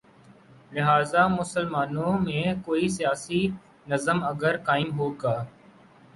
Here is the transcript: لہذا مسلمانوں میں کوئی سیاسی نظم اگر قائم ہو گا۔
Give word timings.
لہذا 0.71 1.25
مسلمانوں 1.27 2.13
میں 2.19 2.43
کوئی 2.65 2.89
سیاسی 2.89 3.41
نظم 3.87 4.23
اگر 4.23 4.57
قائم 4.65 4.89
ہو 4.99 5.09
گا۔ 5.23 5.35